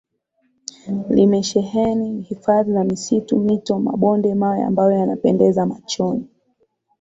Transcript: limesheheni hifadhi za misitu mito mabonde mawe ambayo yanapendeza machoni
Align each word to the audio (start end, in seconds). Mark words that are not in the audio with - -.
limesheheni 1.09 2.21
hifadhi 2.21 2.73
za 2.73 2.83
misitu 2.83 3.37
mito 3.37 3.79
mabonde 3.79 4.35
mawe 4.35 4.63
ambayo 4.63 4.91
yanapendeza 4.91 5.65
machoni 5.65 6.27